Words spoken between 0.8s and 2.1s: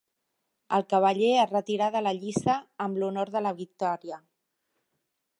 cavaller es retirà de